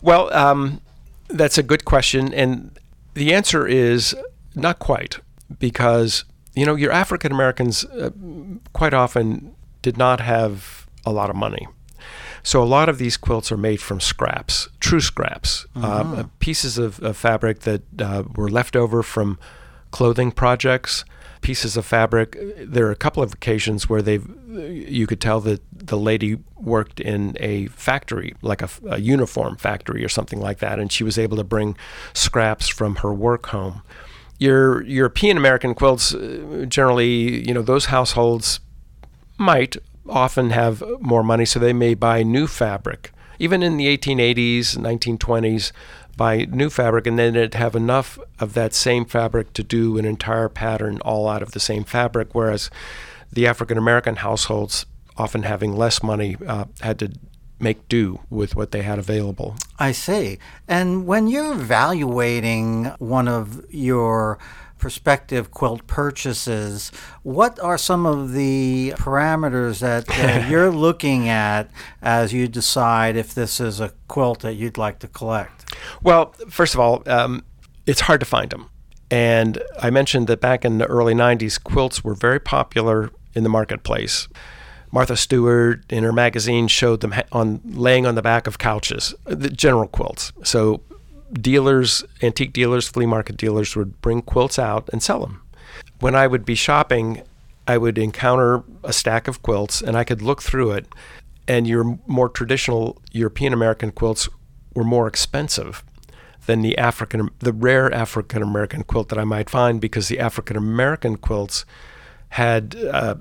Well, 0.00 0.32
um, 0.32 0.80
that's 1.28 1.58
a 1.58 1.62
good 1.62 1.84
question, 1.84 2.32
and 2.32 2.78
the 3.14 3.34
answer 3.34 3.66
is 3.66 4.14
not 4.54 4.78
quite, 4.78 5.18
because 5.58 6.24
you 6.54 6.66
know 6.66 6.74
your 6.74 6.92
African 6.92 7.32
Americans 7.32 7.84
uh, 7.84 8.10
quite 8.72 8.94
often 8.94 9.54
did 9.82 9.96
not 9.96 10.20
have 10.20 10.86
a 11.04 11.12
lot 11.12 11.30
of 11.30 11.36
money. 11.36 11.66
So 12.42 12.62
a 12.62 12.64
lot 12.64 12.88
of 12.88 12.96
these 12.98 13.18
quilts 13.18 13.52
are 13.52 13.58
made 13.58 13.80
from 13.82 14.00
scraps, 14.00 14.68
true 14.80 15.00
scraps, 15.00 15.66
uh, 15.76 16.24
pieces 16.38 16.78
of, 16.78 16.98
of 17.00 17.16
fabric 17.16 17.60
that 17.60 17.82
uh, 18.00 18.22
were 18.34 18.48
left 18.48 18.76
over 18.76 19.02
from 19.02 19.38
clothing 19.90 20.32
projects, 20.32 21.04
pieces 21.40 21.76
of 21.76 21.86
fabric. 21.86 22.36
There 22.58 22.86
are 22.86 22.90
a 22.90 22.96
couple 22.96 23.22
of 23.22 23.32
occasions 23.32 23.88
where 23.88 24.02
they've 24.02 24.26
you 24.50 25.06
could 25.06 25.20
tell 25.20 25.40
that 25.40 25.62
the 25.72 25.96
lady 25.96 26.38
worked 26.56 27.00
in 27.00 27.36
a 27.40 27.66
factory, 27.68 28.34
like 28.42 28.62
a, 28.62 28.68
a 28.88 29.00
uniform 29.00 29.56
factory 29.56 30.04
or 30.04 30.08
something 30.08 30.40
like 30.40 30.58
that, 30.58 30.78
and 30.78 30.90
she 30.90 31.04
was 31.04 31.18
able 31.18 31.36
to 31.36 31.44
bring 31.44 31.76
scraps 32.12 32.68
from 32.68 32.96
her 32.96 33.14
work 33.14 33.46
home. 33.46 33.82
Your 34.38 34.82
European 34.82 35.36
American 35.36 35.74
quilts, 35.74 36.14
uh, 36.14 36.64
generally, 36.68 37.46
you 37.46 37.54
know, 37.54 37.62
those 37.62 37.86
households 37.86 38.60
might 39.38 39.76
often 40.08 40.50
have 40.50 40.82
more 41.00 41.22
money, 41.22 41.44
so 41.44 41.58
they 41.58 41.72
may 41.72 41.94
buy 41.94 42.22
new 42.22 42.46
fabric. 42.46 43.12
Even 43.38 43.62
in 43.62 43.76
the 43.76 43.96
1880s, 43.96 44.76
1920s, 44.76 45.72
buy 46.20 46.46
new 46.50 46.68
fabric, 46.68 47.06
and 47.06 47.18
then 47.18 47.34
it'd 47.34 47.54
have 47.54 47.74
enough 47.74 48.18
of 48.38 48.52
that 48.52 48.74
same 48.74 49.06
fabric 49.06 49.54
to 49.54 49.62
do 49.62 49.96
an 49.96 50.04
entire 50.04 50.50
pattern 50.50 51.00
all 51.00 51.26
out 51.26 51.42
of 51.42 51.52
the 51.52 51.58
same 51.58 51.82
fabric. 51.82 52.34
Whereas 52.34 52.70
the 53.32 53.46
African 53.46 53.78
American 53.78 54.16
households, 54.16 54.84
often 55.16 55.44
having 55.44 55.74
less 55.74 56.02
money, 56.02 56.36
uh, 56.46 56.66
had 56.82 56.98
to 56.98 57.12
make 57.58 57.88
do 57.88 58.20
with 58.28 58.54
what 58.54 58.70
they 58.70 58.82
had 58.82 58.98
available. 58.98 59.56
I 59.78 59.92
see. 59.92 60.38
And 60.68 61.06
when 61.06 61.26
you're 61.26 61.54
evaluating 61.54 62.92
one 62.98 63.26
of 63.26 63.64
your 63.70 64.38
prospective 64.80 65.50
quilt 65.50 65.86
purchases, 65.86 66.90
what 67.22 67.60
are 67.60 67.78
some 67.78 68.06
of 68.06 68.32
the 68.32 68.94
parameters 68.96 69.80
that 69.80 70.08
uh, 70.18 70.46
you're 70.50 70.70
looking 70.70 71.28
at 71.28 71.70
as 72.02 72.32
you 72.32 72.48
decide 72.48 73.16
if 73.16 73.34
this 73.34 73.60
is 73.60 73.78
a 73.78 73.92
quilt 74.08 74.40
that 74.40 74.54
you'd 74.54 74.78
like 74.78 74.98
to 75.00 75.08
collect? 75.08 75.74
Well, 76.02 76.32
first 76.48 76.74
of 76.74 76.80
all, 76.80 77.02
um, 77.06 77.44
it's 77.86 78.00
hard 78.00 78.20
to 78.20 78.26
find 78.26 78.50
them. 78.50 78.70
And 79.10 79.62
I 79.78 79.90
mentioned 79.90 80.26
that 80.28 80.40
back 80.40 80.64
in 80.64 80.78
the 80.78 80.86
early 80.86 81.14
90s, 81.14 81.62
quilts 81.62 82.02
were 82.02 82.14
very 82.14 82.40
popular 82.40 83.10
in 83.34 83.42
the 83.42 83.48
marketplace. 83.48 84.28
Martha 84.92 85.16
Stewart 85.16 85.84
in 85.90 86.02
her 86.02 86.12
magazine 86.12 86.68
showed 86.68 87.00
them 87.00 87.14
on 87.32 87.60
laying 87.64 88.06
on 88.06 88.14
the 88.14 88.22
back 88.22 88.46
of 88.46 88.58
couches, 88.58 89.14
the 89.24 89.50
general 89.50 89.86
quilts. 89.86 90.32
So 90.42 90.82
dealers, 91.32 92.04
antique 92.22 92.52
dealers, 92.52 92.88
flea 92.88 93.06
market 93.06 93.36
dealers 93.36 93.76
would 93.76 94.00
bring 94.00 94.22
quilts 94.22 94.58
out 94.58 94.88
and 94.92 95.02
sell 95.02 95.20
them. 95.20 95.42
When 96.00 96.14
I 96.14 96.26
would 96.26 96.44
be 96.44 96.54
shopping, 96.54 97.22
I 97.66 97.78
would 97.78 97.98
encounter 97.98 98.62
a 98.82 98.92
stack 98.92 99.28
of 99.28 99.42
quilts 99.42 99.80
and 99.80 99.96
I 99.96 100.04
could 100.04 100.22
look 100.22 100.42
through 100.42 100.72
it, 100.72 100.86
and 101.46 101.66
your 101.66 101.98
more 102.06 102.28
traditional 102.28 103.00
European 103.12 103.52
American 103.52 103.92
quilts 103.92 104.28
were 104.74 104.84
more 104.84 105.06
expensive 105.06 105.84
than 106.46 106.62
the 106.62 106.76
African, 106.78 107.30
the 107.40 107.52
rare 107.52 107.92
African 107.92 108.42
American 108.42 108.82
quilt 108.82 109.08
that 109.10 109.18
I 109.18 109.24
might 109.24 109.50
find 109.50 109.80
because 109.80 110.08
the 110.08 110.18
African 110.18 110.56
American 110.56 111.16
quilts 111.16 111.64
had 112.30 112.76
uh, 112.76 113.16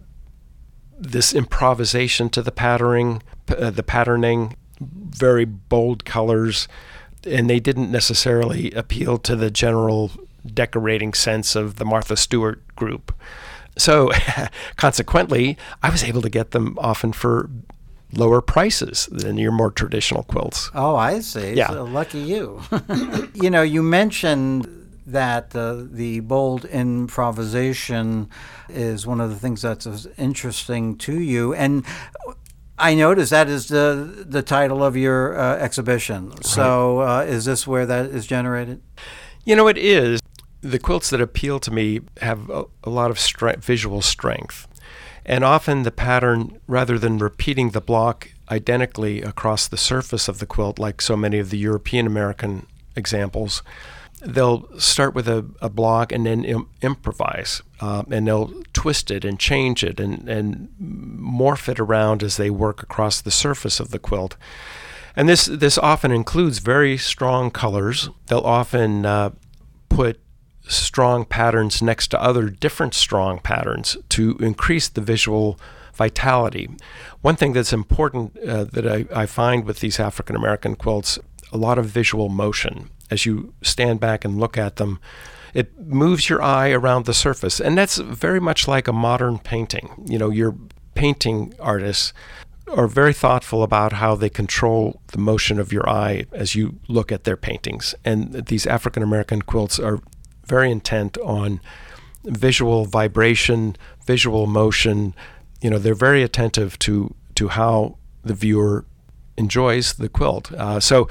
this 0.98 1.34
improvisation 1.34 2.30
to 2.30 2.42
the 2.42 2.52
patterning, 2.52 3.22
uh, 3.50 3.70
the 3.70 3.84
patterning, 3.84 4.56
very 4.80 5.46
bold 5.46 6.06
colors, 6.06 6.68
and 7.26 7.50
they 7.50 7.60
didn't 7.60 7.92
necessarily 7.92 8.72
appeal 8.72 9.18
to 9.20 9.36
the 9.36 9.52
general 9.52 10.12
decorating 10.46 11.14
sense 11.14 11.56
of 11.56 11.76
the 11.76 11.86
Martha 11.86 12.16
Stewart 12.16 12.62
group. 12.76 13.14
So, 13.78 14.12
consequently, 14.76 15.58
I 15.84 15.90
was 15.90 16.04
able 16.04 16.22
to 16.22 16.30
get 16.30 16.52
them 16.52 16.78
often 16.80 17.14
for 17.14 17.50
lower 18.14 18.42
prices 18.42 19.08
than 19.12 19.38
your 19.38 19.52
more 19.52 19.72
traditional 19.72 20.24
quilts. 20.24 20.72
Oh, 20.74 20.96
I 20.96 21.20
see. 21.20 21.54
Yeah. 21.54 21.70
So 21.70 21.84
lucky 21.84 22.20
you. 22.20 22.62
you 23.34 23.50
know, 23.50 23.62
you 23.62 23.84
mentioned 23.84 24.68
that 25.06 25.56
uh, 25.56 25.84
the 25.92 26.20
bold 26.22 26.66
improvisation 26.66 28.30
is 28.68 29.08
one 29.08 29.20
of 29.20 29.30
the 29.30 29.36
things 29.36 29.62
that's 29.62 30.08
interesting 30.18 30.98
to 30.98 31.20
you. 31.20 31.54
And 31.54 31.86
I 32.80 32.96
notice 32.96 33.30
that 33.30 33.50
is 33.50 33.68
the 33.68 34.26
the 34.28 34.42
title 34.42 34.84
of 34.84 34.96
your 34.96 35.38
uh, 35.38 35.58
exhibition. 35.58 36.42
So, 36.42 37.02
uh, 37.02 37.26
is 37.28 37.46
this 37.46 37.68
where 37.68 37.86
that 37.86 38.08
is 38.08 38.26
generated? 38.26 38.82
You 39.46 39.56
know, 39.56 39.68
it 39.68 39.78
is. 39.78 40.22
The 40.62 40.80
quilts 40.80 41.10
that 41.12 41.22
appeal 41.22 41.60
to 41.60 41.72
me 41.72 42.02
have 42.22 42.50
a, 42.50 42.66
a 42.84 42.90
lot 42.90 43.12
of 43.12 43.18
stre- 43.18 43.58
visual 43.58 44.02
strength. 44.02 44.68
And 45.26 45.44
often 45.44 45.84
the 45.84 45.92
pattern, 45.92 46.60
rather 46.68 46.98
than 46.98 47.18
repeating 47.18 47.70
the 47.70 47.82
block 47.82 48.32
identically 48.50 49.22
across 49.22 49.68
the 49.68 49.78
surface 49.78 50.28
of 50.28 50.40
the 50.40 50.46
quilt, 50.46 50.80
like 50.80 51.02
so 51.02 51.16
many 51.16 51.38
of 51.38 51.50
the 51.50 51.58
European 51.58 52.08
American 52.08 52.66
examples, 52.96 53.62
they'll 54.22 54.68
start 54.80 55.14
with 55.14 55.28
a, 55.28 55.46
a 55.62 55.70
block 55.70 56.12
and 56.12 56.26
then 56.26 56.44
Im- 56.44 56.68
improvise. 56.82 57.62
Uh, 57.80 58.04
and 58.12 58.28
they'll 58.28 58.52
twist 58.74 59.10
it 59.10 59.24
and 59.24 59.40
change 59.40 59.84
it 59.84 60.00
and, 60.00 60.28
and 60.28 60.70
morph 60.82 61.70
it 61.70 61.80
around 61.80 62.22
as 62.22 62.36
they 62.36 62.50
work 62.50 62.84
across 62.84 63.22
the 63.22 63.32
surface 63.32 63.80
of 63.80 63.92
the 63.92 64.00
quilt. 64.00 64.36
And 65.16 65.30
this, 65.30 65.46
this 65.46 65.78
often 65.78 66.12
includes 66.12 66.60
very 66.60 66.98
strong 66.98 67.52
colors. 67.52 68.10
They'll 68.28 68.40
often 68.40 69.06
uh, 69.06 69.32
put 69.88 70.20
strong 70.68 71.26
patterns 71.26 71.82
next 71.82 72.10
to 72.10 72.22
other 72.22 72.50
different 72.50 72.94
strong 72.94 73.40
patterns 73.40 73.98
to 74.10 74.38
increase 74.40 74.88
the 74.88 75.02
visual 75.02 75.60
vitality. 75.94 76.70
One 77.22 77.36
thing 77.36 77.54
that's 77.54 77.74
important 77.74 78.38
uh, 78.40 78.66
that 78.66 78.88
I, 78.88 79.06
I 79.14 79.26
find 79.26 79.66
with 79.66 79.80
these 79.80 80.00
African 80.00 80.36
American 80.36 80.76
quilts, 80.76 81.20
a 81.52 81.58
lot 81.58 81.78
of 81.78 81.86
visual 81.86 82.30
motion 82.30 82.90
as 83.10 83.26
you 83.26 83.54
stand 83.62 84.00
back 84.00 84.24
and 84.24 84.40
look 84.40 84.58
at 84.58 84.76
them. 84.76 85.00
It 85.54 85.78
moves 85.80 86.30
your 86.30 86.42
eye 86.42 86.70
around 86.70 87.06
the 87.06 87.14
surface, 87.14 87.60
and 87.60 87.78
that's 87.78 87.98
very 87.98 88.40
much 88.40 88.68
like 88.68 88.88
a 88.88 88.94
modern 88.94 89.40
painting. 89.40 89.90
You 90.08 90.18
know, 90.18 90.30
your 90.30 90.56
painting 90.96 91.54
artists 91.60 92.14
are 92.68 92.88
very 92.88 93.14
thoughtful 93.14 93.64
about 93.64 93.94
how 93.94 94.16
they 94.16 94.30
control 94.30 95.02
the 95.08 95.18
motion 95.18 95.60
of 95.60 95.74
your 95.74 95.90
eye 95.90 96.26
as 96.32 96.56
you 96.56 96.80
look 96.88 97.12
at 97.12 97.24
their 97.24 97.38
paintings. 97.38 97.96
And 98.06 98.46
these 98.46 98.68
African 98.68 99.04
American 99.04 99.42
quilts 99.42 99.80
are 99.80 100.00
very 100.46 100.72
intent 100.72 101.18
on 101.20 101.62
visual 102.26 102.86
vibration, 102.86 103.76
visual 104.06 104.46
motion. 104.46 105.16
You 105.62 105.70
know, 105.70 105.80
they're 105.80 105.96
very 105.96 106.24
attentive 106.24 106.78
to 106.80 107.14
to 107.36 107.48
how 107.48 107.98
the 108.24 108.34
viewer 108.34 108.86
enjoys 109.38 109.94
the 109.94 110.10
quilt. 110.10 110.52
Uh, 110.52 110.80
so 110.80 111.08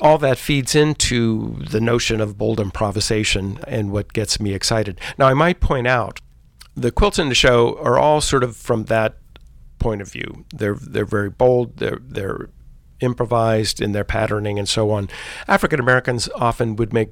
all 0.00 0.18
that 0.18 0.38
feeds 0.38 0.74
into 0.74 1.56
the 1.70 1.80
notion 1.80 2.20
of 2.20 2.38
bold 2.38 2.60
improvisation 2.60 3.60
and 3.66 3.90
what 3.90 4.12
gets 4.12 4.40
me 4.40 4.54
excited. 4.54 5.00
Now, 5.18 5.26
I 5.26 5.34
might 5.34 5.60
point 5.60 5.86
out 5.86 6.20
the 6.74 6.92
quilts 6.92 7.18
in 7.18 7.28
the 7.28 7.34
show 7.34 7.78
are 7.82 7.98
all 7.98 8.20
sort 8.20 8.44
of 8.44 8.56
from 8.56 8.84
that 8.84 9.16
point 9.78 10.00
of 10.00 10.10
view. 10.10 10.44
They're 10.54 10.76
they're 10.76 11.04
very 11.04 11.30
bold. 11.30 11.78
They're 11.78 12.00
they're 12.00 12.50
improvised 13.00 13.80
in 13.80 13.92
their 13.92 14.04
patterning 14.04 14.58
and 14.58 14.68
so 14.68 14.90
on. 14.90 15.08
African 15.46 15.80
Americans 15.80 16.28
often 16.34 16.76
would 16.76 16.92
make 16.92 17.10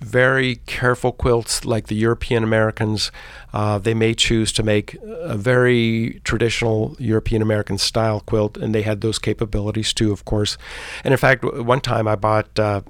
very 0.00 0.56
careful 0.66 1.10
quilts 1.10 1.64
like 1.64 1.86
the 1.86 1.94
European 1.94 2.44
Americans. 2.44 3.10
Uh, 3.52 3.78
they 3.78 3.94
may 3.94 4.14
choose 4.14 4.52
to 4.52 4.62
make 4.62 4.96
a 5.02 5.36
very 5.36 6.20
traditional 6.24 6.94
European 6.98 7.40
American 7.40 7.78
style 7.78 8.20
quilt, 8.20 8.56
and 8.56 8.74
they 8.74 8.82
had 8.82 9.00
those 9.00 9.18
capabilities 9.18 9.92
too, 9.92 10.12
of 10.12 10.24
course. 10.24 10.58
And 11.02 11.12
in 11.12 11.18
fact, 11.18 11.44
one 11.44 11.80
time 11.80 12.06
I 12.06 12.14
bought, 12.14 12.58
uh, 12.58 12.82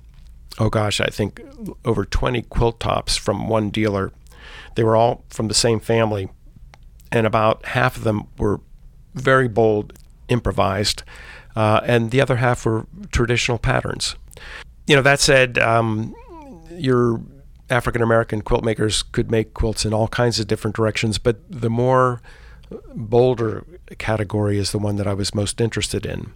oh 0.58 0.68
gosh, 0.68 1.00
I 1.00 1.06
think 1.06 1.40
over 1.84 2.04
20 2.04 2.42
quilt 2.42 2.80
tops 2.80 3.16
from 3.16 3.48
one 3.48 3.70
dealer. 3.70 4.12
They 4.74 4.84
were 4.84 4.96
all 4.96 5.24
from 5.30 5.48
the 5.48 5.54
same 5.54 5.80
family, 5.80 6.28
and 7.12 7.26
about 7.26 7.66
half 7.66 7.96
of 7.96 8.04
them 8.04 8.26
were 8.36 8.60
very 9.14 9.48
bold, 9.48 9.92
improvised, 10.28 11.02
uh, 11.54 11.80
and 11.84 12.10
the 12.10 12.20
other 12.20 12.36
half 12.36 12.66
were 12.66 12.86
traditional 13.12 13.58
patterns. 13.58 14.16
You 14.86 14.96
know, 14.96 15.02
that 15.02 15.20
said, 15.20 15.58
um, 15.58 16.14
your 16.70 17.22
African 17.68 18.02
American 18.02 18.42
quilt 18.42 18.64
makers 18.64 19.02
could 19.02 19.30
make 19.30 19.54
quilts 19.54 19.84
in 19.84 19.92
all 19.92 20.08
kinds 20.08 20.38
of 20.38 20.46
different 20.46 20.76
directions, 20.76 21.18
but 21.18 21.38
the 21.50 21.70
more 21.70 22.20
bolder 22.94 23.64
category 23.98 24.58
is 24.58 24.72
the 24.72 24.78
one 24.78 24.96
that 24.96 25.06
I 25.06 25.14
was 25.14 25.34
most 25.34 25.60
interested 25.60 26.04
in. 26.04 26.32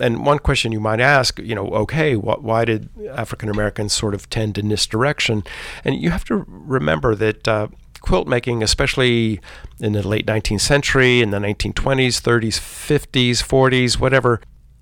And 0.00 0.24
one 0.24 0.38
question 0.38 0.72
you 0.72 0.80
might 0.80 1.00
ask, 1.00 1.38
you 1.38 1.54
know, 1.54 1.68
okay, 1.68 2.14
wh- 2.14 2.42
why 2.42 2.64
did 2.64 2.88
African 3.10 3.48
Americans 3.48 3.92
sort 3.92 4.14
of 4.14 4.30
tend 4.30 4.56
in 4.56 4.68
this 4.68 4.86
direction? 4.86 5.42
And 5.84 6.00
you 6.00 6.10
have 6.10 6.24
to 6.26 6.44
remember 6.48 7.14
that 7.16 7.46
uh, 7.46 7.68
quilt 8.00 8.26
making, 8.26 8.62
especially 8.62 9.40
in 9.80 9.92
the 9.92 10.06
late 10.06 10.26
19th 10.26 10.60
century, 10.60 11.20
in 11.20 11.30
the 11.30 11.38
1920s, 11.38 12.20
30s, 12.20 12.58
50s, 12.58 13.42
40s, 13.42 14.00
whatever, 14.00 14.40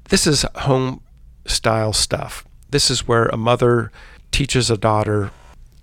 this 0.09 0.27
is 0.27 0.45
home 0.57 1.03
style 1.47 1.93
stuff. 1.93 2.45
This 2.71 2.91
is 2.91 3.07
where 3.07 3.27
a 3.27 3.37
mother 3.37 3.91
teaches 4.33 4.71
a 4.71 4.77
daughter 4.77 5.31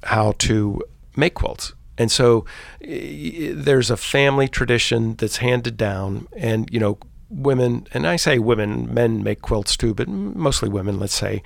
how 0.04 0.34
to 0.40 0.82
make 1.16 1.36
quilts. 1.36 1.74
And 1.98 2.12
so 2.12 2.46
eh, 2.82 3.52
there's 3.54 3.90
a 3.90 3.98
family 3.98 4.48
tradition 4.48 5.16
that's 5.16 5.38
handed 5.38 5.78
down, 5.78 6.28
and 6.36 6.70
you 6.72 6.80
know, 6.80 6.98
women, 7.30 7.88
and 7.94 8.08
I 8.08 8.16
say 8.16 8.40
women, 8.40 8.92
men 8.94 9.24
make 9.24 9.42
quilts 9.42 9.78
too, 9.78 9.94
but 9.94 10.08
mostly 10.08 10.70
women, 10.70 11.00
let's 11.00 11.14
say, 11.14 11.44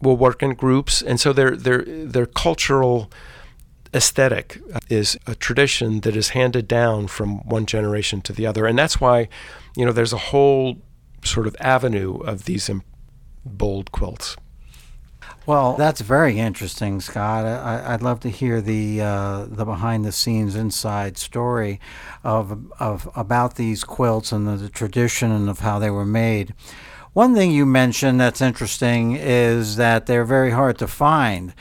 will 0.00 0.16
work 0.16 0.42
in 0.42 0.54
groups, 0.54 1.02
and 1.02 1.18
so 1.18 1.32
their 1.32 1.56
their 1.56 1.82
their 1.82 2.26
cultural 2.26 3.10
aesthetic 3.94 4.60
is 4.90 5.16
a 5.26 5.34
tradition 5.34 6.00
that 6.00 6.14
is 6.14 6.30
handed 6.30 6.68
down 6.68 7.06
from 7.06 7.38
one 7.48 7.64
generation 7.64 8.20
to 8.20 8.32
the 8.32 8.46
other. 8.46 8.66
And 8.66 8.78
that's 8.78 9.00
why, 9.00 9.28
you 9.74 9.86
know, 9.86 9.92
there's 9.92 10.12
a 10.12 10.18
whole 10.18 10.82
sort 11.24 11.46
of 11.46 11.56
avenue 11.60 12.18
of 12.18 12.44
these 12.44 12.70
bold 13.44 13.92
quilts. 13.92 14.36
Well, 15.46 15.76
that's 15.76 16.00
very 16.00 16.40
interesting, 16.40 17.00
Scott. 17.00 17.46
I, 17.46 17.92
would 17.92 18.02
love 18.02 18.18
to 18.20 18.28
hear 18.30 18.60
the 18.60 19.00
uh, 19.00 19.46
the 19.48 19.64
behind 19.64 20.04
the 20.04 20.10
scenes 20.10 20.56
inside 20.56 21.16
story 21.16 21.80
of 22.24 22.72
of 22.80 23.08
about 23.14 23.54
these 23.54 23.84
quilts 23.84 24.32
and 24.32 24.46
the, 24.46 24.56
the 24.56 24.68
tradition 24.68 25.30
and 25.30 25.48
of 25.48 25.60
how 25.60 25.78
they 25.78 25.90
were 25.90 26.04
made. 26.04 26.52
One 27.12 27.34
thing 27.34 27.52
you 27.52 27.64
mentioned 27.64 28.20
that's 28.20 28.40
interesting 28.40 29.12
is 29.16 29.76
that 29.76 30.06
they're 30.06 30.24
very 30.24 30.50
hard 30.50 30.78
to 30.78 30.88
find. 30.88 31.54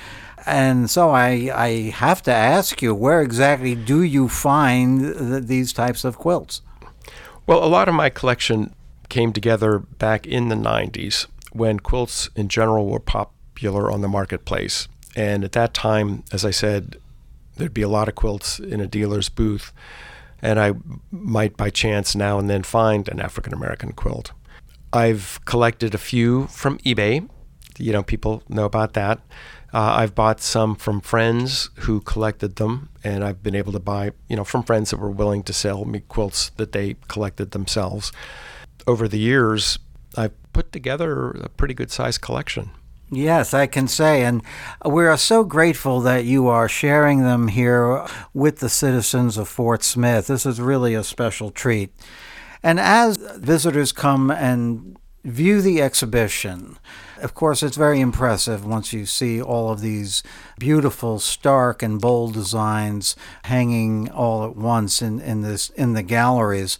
And 0.45 0.89
so 0.89 1.11
I, 1.11 1.49
I 1.53 1.69
have 1.91 2.21
to 2.23 2.31
ask 2.31 2.81
you, 2.81 2.93
where 2.93 3.21
exactly 3.21 3.73
do 3.73 4.03
you 4.03 4.27
find 4.27 5.01
th- 5.01 5.43
these 5.43 5.73
types 5.73 6.03
of 6.03 6.17
quilts? 6.17 6.61
Well, 7.47 7.63
a 7.63 7.67
lot 7.67 7.87
of 7.87 7.95
my 7.95 8.09
collection 8.09 8.75
came 9.09 9.31
together 9.31 9.79
back 9.79 10.27
in 10.27 10.49
the 10.49 10.55
90s 10.55 11.27
when 11.53 11.79
quilts 11.79 12.29
in 12.35 12.49
general 12.49 12.87
were 12.87 12.99
popular 13.55 13.89
on 13.89 14.01
the 14.01 14.07
marketplace. 14.07 14.87
And 15.15 15.43
at 15.45 15.53
that 15.53 15.73
time, 15.73 16.23
as 16.31 16.43
I 16.43 16.51
said, 16.51 16.97
there'd 17.55 17.73
be 17.73 17.81
a 17.81 17.89
lot 17.89 18.09
of 18.09 18.15
quilts 18.15 18.59
in 18.59 18.81
a 18.81 18.87
dealer's 18.87 19.29
booth. 19.29 19.71
And 20.41 20.59
I 20.59 20.73
might 21.09 21.55
by 21.55 21.69
chance 21.69 22.15
now 22.15 22.37
and 22.37 22.49
then 22.49 22.63
find 22.63 23.07
an 23.07 23.21
African 23.21 23.53
American 23.53 23.93
quilt. 23.93 24.33
I've 24.91 25.39
collected 25.45 25.95
a 25.95 25.97
few 25.97 26.47
from 26.47 26.77
eBay. 26.79 27.27
You 27.77 27.93
know, 27.93 28.03
people 28.03 28.43
know 28.49 28.65
about 28.65 28.93
that. 28.93 29.19
Uh, 29.73 29.95
I've 29.99 30.15
bought 30.15 30.41
some 30.41 30.75
from 30.75 31.01
friends 31.01 31.69
who 31.79 32.01
collected 32.01 32.57
them, 32.57 32.89
and 33.03 33.23
I've 33.23 33.41
been 33.41 33.55
able 33.55 33.73
to 33.73 33.79
buy, 33.79 34.11
you 34.29 34.35
know, 34.35 34.45
from 34.45 34.63
friends 34.63 34.91
that 34.91 34.99
were 34.99 35.09
willing 35.09 35.43
to 35.43 35.53
sell 35.53 35.83
me 35.85 36.01
quilts 36.01 36.49
that 36.57 36.71
they 36.71 36.95
collected 37.07 37.51
themselves. 37.51 38.11
Over 38.87 39.07
the 39.07 39.19
years, 39.19 39.79
I've 40.15 40.35
put 40.53 40.71
together 40.71 41.31
a 41.31 41.49
pretty 41.49 41.73
good 41.73 41.91
sized 41.91 42.21
collection. 42.21 42.71
Yes, 43.11 43.53
I 43.53 43.67
can 43.67 43.87
say. 43.87 44.23
And 44.23 44.41
we 44.83 45.05
are 45.05 45.17
so 45.17 45.43
grateful 45.43 46.01
that 46.01 46.25
you 46.25 46.47
are 46.47 46.67
sharing 46.67 47.21
them 47.21 47.49
here 47.49 48.05
with 48.33 48.59
the 48.59 48.69
citizens 48.69 49.37
of 49.37 49.47
Fort 49.47 49.83
Smith. 49.83 50.27
This 50.27 50.45
is 50.45 50.59
really 50.59 50.95
a 50.95 51.03
special 51.03 51.51
treat. 51.51 51.93
And 52.63 52.79
as 52.79 53.17
visitors 53.17 53.91
come 53.91 54.31
and 54.31 54.97
view 55.23 55.61
the 55.61 55.81
exhibition, 55.81 56.79
of 57.21 57.33
course, 57.33 57.61
it's 57.61 57.77
very 57.77 58.01
impressive 58.01 58.65
once 58.65 58.91
you 58.91 59.05
see 59.05 59.41
all 59.41 59.71
of 59.71 59.81
these 59.81 60.23
beautiful, 60.57 61.19
stark, 61.19 61.83
and 61.83 62.01
bold 62.01 62.33
designs 62.33 63.15
hanging 63.43 64.09
all 64.09 64.43
at 64.45 64.55
once 64.55 65.01
in, 65.01 65.21
in 65.21 65.41
this 65.41 65.69
in 65.71 65.93
the 65.93 66.03
galleries. 66.03 66.79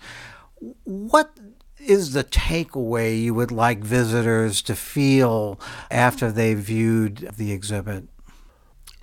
What 0.83 1.37
is 1.85 2.13
the 2.13 2.23
takeaway 2.23 3.21
you 3.21 3.33
would 3.33 3.51
like 3.51 3.79
visitors 3.79 4.61
to 4.63 4.75
feel 4.75 5.59
after 5.91 6.31
they 6.31 6.53
viewed 6.53 7.29
the 7.37 7.51
exhibit? 7.51 8.05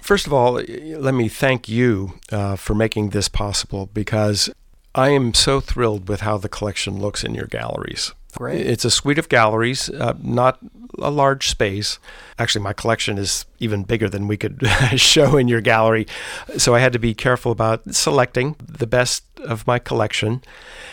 First 0.00 0.26
of 0.26 0.32
all, 0.32 0.54
let 0.54 1.14
me 1.14 1.28
thank 1.28 1.68
you 1.68 2.14
uh, 2.30 2.56
for 2.56 2.74
making 2.74 3.10
this 3.10 3.28
possible 3.28 3.86
because 3.86 4.50
I 4.94 5.10
am 5.10 5.32
so 5.32 5.60
thrilled 5.60 6.08
with 6.08 6.22
how 6.22 6.38
the 6.38 6.48
collection 6.48 7.00
looks 7.00 7.22
in 7.22 7.34
your 7.34 7.46
galleries. 7.46 8.12
Great. 8.34 8.66
It's 8.66 8.84
a 8.84 8.90
suite 8.90 9.18
of 9.18 9.28
galleries, 9.28 9.90
uh, 9.90 10.14
not 10.22 10.58
a 10.98 11.10
large 11.10 11.48
space. 11.48 11.98
Actually, 12.38 12.62
my 12.62 12.72
collection 12.72 13.18
is 13.18 13.44
even 13.58 13.82
bigger 13.82 14.08
than 14.08 14.26
we 14.26 14.36
could 14.36 14.66
show 14.96 15.36
in 15.36 15.48
your 15.48 15.60
gallery. 15.60 16.06
So 16.56 16.74
I 16.74 16.80
had 16.80 16.92
to 16.94 16.98
be 16.98 17.14
careful 17.14 17.52
about 17.52 17.94
selecting 17.94 18.56
the 18.64 18.86
best 18.86 19.24
of 19.40 19.66
my 19.66 19.78
collection. 19.78 20.42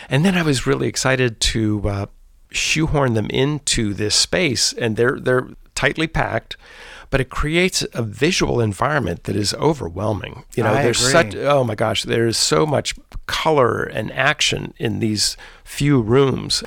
And 0.08 0.24
then 0.24 0.36
I 0.36 0.42
was 0.42 0.66
really 0.66 0.86
excited 0.86 1.40
to 1.40 1.88
uh, 1.88 2.06
shoehorn 2.50 3.14
them 3.14 3.28
into 3.30 3.94
this 3.94 4.14
space, 4.14 4.72
and 4.74 4.96
they're, 4.96 5.18
they're 5.18 5.48
tightly 5.74 6.06
packed 6.06 6.56
but 7.10 7.20
it 7.20 7.28
creates 7.28 7.84
a 7.92 8.02
visual 8.02 8.60
environment 8.60 9.24
that 9.24 9.36
is 9.36 9.52
overwhelming. 9.54 10.44
You 10.54 10.62
know, 10.62 10.72
I 10.72 10.82
there's 10.82 11.00
agree. 11.00 11.12
such 11.12 11.36
oh 11.36 11.64
my 11.64 11.74
gosh, 11.74 12.04
there's 12.04 12.36
so 12.36 12.64
much 12.64 12.94
color 13.26 13.82
and 13.82 14.12
action 14.12 14.74
in 14.78 15.00
these 15.00 15.36
few 15.64 16.00
rooms. 16.00 16.62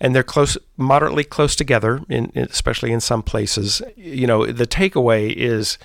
And 0.00 0.14
they're 0.14 0.22
close, 0.22 0.56
moderately 0.76 1.24
close 1.24 1.56
together, 1.56 2.00
in, 2.08 2.30
especially 2.34 2.92
in 2.92 3.00
some 3.00 3.22
places. 3.22 3.82
You 3.96 4.28
know, 4.28 4.46
the 4.46 4.66
takeaway 4.66 5.32
is, 5.34 5.76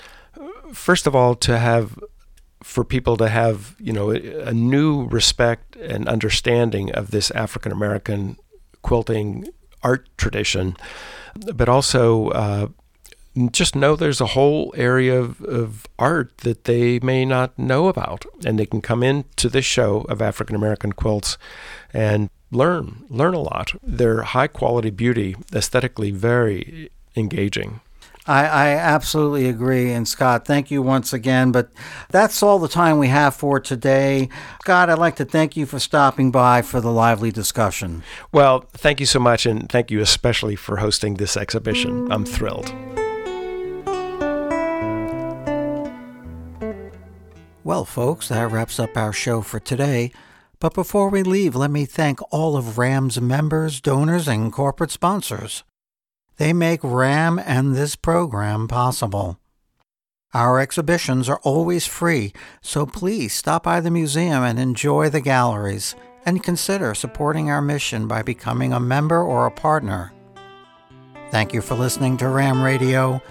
first 0.71 1.08
of 1.08 1.15
all, 1.15 1.34
to 1.36 1.58
have 1.58 1.97
for 2.62 2.84
people 2.84 3.17
to 3.17 3.28
have 3.28 3.76
you 3.80 3.91
know 3.91 4.12
a 4.12 4.54
new 4.54 5.06
respect 5.08 5.76
and 5.76 6.08
understanding 6.08 6.91
of 6.93 7.12
this 7.12 7.30
African 7.32 7.71
American 7.71 8.38
quilting 8.84 9.47
art 9.82 10.08
tradition, 10.17 10.78
but 11.56 11.67
also 11.67 12.30
uh, 12.30 12.67
just 13.52 13.76
know 13.76 13.96
there's 13.96 14.22
a 14.22 14.28
whole 14.28 14.74
area 14.78 15.19
of, 15.19 15.41
of 15.41 15.88
art 15.98 16.38
that 16.39 16.65
they 16.65 17.00
may 17.00 17.26
not 17.26 17.58
know 17.58 17.88
about. 17.88 18.26
And 18.46 18.60
they 18.60 18.65
can 18.65 18.82
come 18.82 19.04
into 19.04 19.50
this 19.50 19.65
show 19.65 20.02
of 20.10 20.22
African 20.22 20.56
American 20.56 20.93
quilts 20.93 21.38
and 21.93 22.30
learn, 22.52 23.06
learn 23.10 23.34
a 23.34 23.39
lot. 23.39 23.74
They're 23.82 24.22
high 24.24 24.48
quality 24.48 24.91
beauty, 24.91 25.36
aesthetically 25.54 26.12
very 26.12 26.91
engaging. 27.15 27.82
I, 28.26 28.46
I, 28.46 28.67
absolutely 28.69 29.50
agree. 29.50 29.91
And 29.91 30.08
Scott, 30.08 30.46
thank 30.46 30.72
you 30.72 30.82
once 30.82 31.12
again. 31.12 31.52
But 31.52 31.69
that's 32.10 32.41
all 32.41 32.58
the 32.58 32.69
time 32.69 32.98
we 32.98 33.10
have 33.10 33.36
for 33.36 33.60
today. 33.60 34.30
Scott, 34.62 34.89
I'd 34.89 34.98
like 34.98 35.17
to 35.17 35.26
thank 35.26 35.58
you 35.58 35.65
for 35.65 35.78
stopping 35.78 36.32
by 36.32 36.62
for 36.62 36.80
the 36.80 36.91
lively 36.91 37.32
discussion. 37.32 38.02
Well, 38.32 38.62
thank 38.72 39.02
you 39.02 39.06
so 39.06 39.19
much. 39.19 39.46
And 39.46 39.69
thank 39.69 39.91
you 39.91 40.00
especially 40.00 40.56
for 40.56 40.78
hosting 40.78 41.15
this 41.15 41.36
exhibition. 41.36 42.10
I'm 42.12 42.26
thrilled. 42.26 42.74
Well, 47.65 47.86
folks, 47.86 48.28
that 48.28 48.52
wraps 48.52 48.78
up 48.78 48.97
our 48.97 49.13
show 49.13 49.41
for 49.41 49.60
today. 49.60 50.12
But 50.60 50.73
before 50.73 51.10
we 51.10 51.23
leave, 51.23 51.56
let 51.56 51.71
me 51.71 51.86
thank 51.86 52.19
all 52.32 52.58
of 52.58 52.78
RAM's 52.78 53.21
members, 53.21 53.80
donors, 53.80 54.28
and 54.28 54.52
corporate 54.52 54.91
sponsors. 54.91 55.63
They 56.38 56.52
make 56.52 56.82
RAM 56.84 57.39
and 57.39 57.73
this 57.73 57.95
program 57.95 58.67
possible. 58.67 59.39
Our 60.34 60.60
exhibitions 60.60 61.30
are 61.30 61.39
always 61.43 61.86
free, 61.86 62.34
so 62.62 62.86
please 62.86 63.34
stop 63.34 63.63
by 63.63 63.80
the 63.80 63.91
museum 63.91 64.43
and 64.43 64.60
enjoy 64.60 65.10
the 65.10 65.21
galleries, 65.21 65.95
and 66.26 66.43
consider 66.43 66.95
supporting 66.95 67.49
our 67.49 67.62
mission 67.62 68.08
by 68.08 68.23
becoming 68.23 68.73
a 68.73 68.80
member 68.80 69.21
or 69.21 69.45
a 69.45 69.52
partner. 69.52 70.12
Thank 71.30 71.54
you 71.54 71.62
for 71.62 71.76
listening 71.76 72.17
to 72.17 72.30
RAM 72.30 72.62
Radio. 72.62 73.21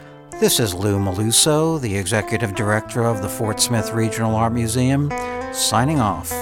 This 0.40 0.58
is 0.58 0.74
Lou 0.74 0.98
Meluso, 0.98 1.80
the 1.80 1.96
Executive 1.96 2.54
Director 2.54 3.04
of 3.04 3.22
the 3.22 3.28
Fort 3.28 3.60
Smith 3.60 3.92
Regional 3.92 4.34
Art 4.34 4.52
Museum, 4.52 5.10
signing 5.52 6.00
off. 6.00 6.32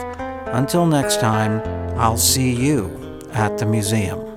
Until 0.47 0.87
next 0.87 1.21
time, 1.21 1.61
I'll 1.99 2.17
see 2.17 2.51
you 2.51 3.21
at 3.33 3.59
the 3.59 3.67
museum. 3.67 4.30